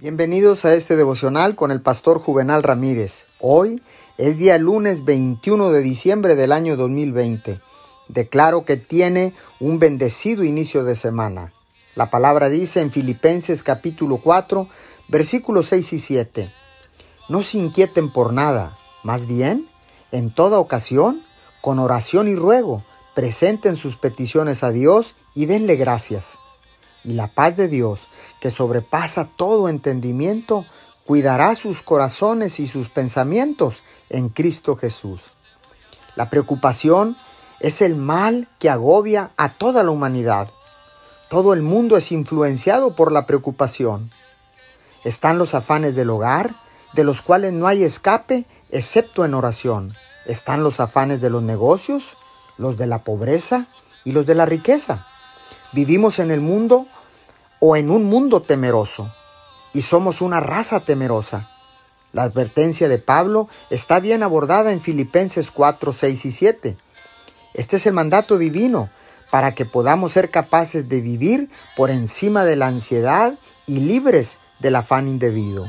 Bienvenidos 0.00 0.64
a 0.64 0.72
este 0.72 0.96
devocional 0.96 1.56
con 1.56 1.70
el 1.70 1.82
pastor 1.82 2.20
Juvenal 2.20 2.62
Ramírez. 2.62 3.26
Hoy 3.38 3.82
es 4.16 4.38
día 4.38 4.56
lunes 4.56 5.04
21 5.04 5.72
de 5.72 5.82
diciembre 5.82 6.36
del 6.36 6.52
año 6.52 6.78
2020. 6.78 7.60
Declaro 8.08 8.64
que 8.64 8.78
tiene 8.78 9.34
un 9.58 9.78
bendecido 9.78 10.42
inicio 10.42 10.84
de 10.84 10.96
semana. 10.96 11.52
La 11.96 12.08
palabra 12.08 12.48
dice 12.48 12.80
en 12.80 12.90
Filipenses 12.90 13.62
capítulo 13.62 14.16
4, 14.24 14.68
versículos 15.08 15.68
6 15.68 15.92
y 15.92 15.98
7. 15.98 16.50
No 17.28 17.42
se 17.42 17.58
inquieten 17.58 18.10
por 18.10 18.32
nada, 18.32 18.78
más 19.04 19.26
bien, 19.26 19.68
en 20.12 20.30
toda 20.30 20.60
ocasión, 20.60 21.20
con 21.60 21.78
oración 21.78 22.26
y 22.26 22.36
ruego, 22.36 22.86
presenten 23.14 23.76
sus 23.76 23.98
peticiones 23.98 24.64
a 24.64 24.70
Dios 24.70 25.14
y 25.34 25.44
denle 25.44 25.76
gracias 25.76 26.38
y 27.04 27.12
la 27.14 27.28
paz 27.28 27.56
de 27.56 27.68
Dios, 27.68 28.08
que 28.40 28.50
sobrepasa 28.50 29.24
todo 29.36 29.68
entendimiento, 29.68 30.66
cuidará 31.04 31.54
sus 31.54 31.82
corazones 31.82 32.60
y 32.60 32.68
sus 32.68 32.88
pensamientos 32.88 33.82
en 34.08 34.28
Cristo 34.28 34.76
Jesús. 34.76 35.22
La 36.16 36.30
preocupación 36.30 37.16
es 37.60 37.82
el 37.82 37.96
mal 37.96 38.48
que 38.58 38.70
agobia 38.70 39.32
a 39.36 39.50
toda 39.50 39.82
la 39.82 39.90
humanidad. 39.90 40.48
Todo 41.28 41.52
el 41.52 41.62
mundo 41.62 41.96
es 41.96 42.12
influenciado 42.12 42.96
por 42.96 43.12
la 43.12 43.26
preocupación. 43.26 44.10
Están 45.04 45.38
los 45.38 45.54
afanes 45.54 45.94
del 45.94 46.10
hogar, 46.10 46.54
de 46.92 47.04
los 47.04 47.22
cuales 47.22 47.52
no 47.52 47.66
hay 47.66 47.84
escape 47.84 48.46
excepto 48.70 49.24
en 49.24 49.34
oración. 49.34 49.94
Están 50.26 50.62
los 50.62 50.80
afanes 50.80 51.20
de 51.20 51.30
los 51.30 51.42
negocios, 51.42 52.16
los 52.58 52.76
de 52.76 52.86
la 52.86 53.04
pobreza 53.04 53.68
y 54.04 54.12
los 54.12 54.26
de 54.26 54.34
la 54.34 54.46
riqueza. 54.46 55.06
Vivimos 55.72 56.18
en 56.18 56.32
el 56.32 56.40
mundo 56.40 56.88
o 57.60 57.76
en 57.76 57.90
un 57.90 58.04
mundo 58.04 58.42
temeroso 58.42 59.12
y 59.72 59.82
somos 59.82 60.20
una 60.20 60.40
raza 60.40 60.80
temerosa. 60.80 61.48
La 62.12 62.24
advertencia 62.24 62.88
de 62.88 62.98
Pablo 62.98 63.48
está 63.70 64.00
bien 64.00 64.24
abordada 64.24 64.72
en 64.72 64.80
Filipenses 64.80 65.52
4, 65.52 65.92
6 65.92 66.24
y 66.24 66.32
7. 66.32 66.76
Este 67.54 67.76
es 67.76 67.86
el 67.86 67.92
mandato 67.92 68.36
divino 68.36 68.90
para 69.30 69.54
que 69.54 69.64
podamos 69.64 70.14
ser 70.14 70.28
capaces 70.28 70.88
de 70.88 71.00
vivir 71.00 71.50
por 71.76 71.90
encima 71.90 72.44
de 72.44 72.56
la 72.56 72.66
ansiedad 72.66 73.34
y 73.68 73.78
libres 73.78 74.38
del 74.58 74.74
afán 74.74 75.06
indebido. 75.06 75.68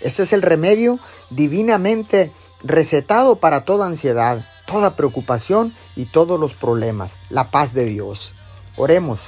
Este 0.00 0.22
es 0.22 0.32
el 0.32 0.40
remedio 0.40 0.98
divinamente 1.28 2.32
recetado 2.64 3.36
para 3.36 3.66
toda 3.66 3.86
ansiedad, 3.86 4.46
toda 4.66 4.96
preocupación 4.96 5.74
y 5.94 6.06
todos 6.06 6.40
los 6.40 6.54
problemas, 6.54 7.16
la 7.28 7.50
paz 7.50 7.74
de 7.74 7.84
Dios. 7.84 8.32
Oremos. 8.76 9.20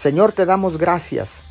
Señor, 0.00 0.32
te 0.32 0.46
damos 0.46 0.78
gracias 0.78 1.42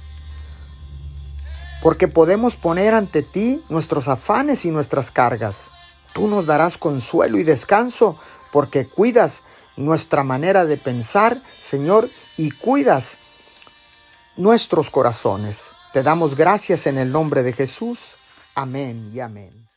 porque 1.83 2.07
podemos 2.07 2.55
poner 2.55 2.95
ante 2.95 3.21
ti 3.21 3.63
nuestros 3.69 4.07
afanes 4.07 4.65
y 4.65 4.71
nuestras 4.71 5.11
cargas. 5.11 5.67
Tú 6.13 6.27
nos 6.27 6.47
darás 6.47 6.75
consuelo 6.79 7.37
y 7.37 7.43
descanso 7.43 8.17
porque 8.51 8.87
cuidas 8.87 9.43
nuestra 9.77 10.23
manera 10.23 10.65
de 10.65 10.77
pensar, 10.77 11.43
Señor, 11.61 12.09
y 12.37 12.49
cuidas 12.49 13.19
nuestros 14.35 14.89
corazones. 14.89 15.67
Te 15.93 16.01
damos 16.01 16.35
gracias 16.35 16.87
en 16.87 16.97
el 16.97 17.11
nombre 17.11 17.43
de 17.43 17.53
Jesús. 17.53 18.15
Amén 18.55 19.11
y 19.13 19.19
amén. 19.19 19.68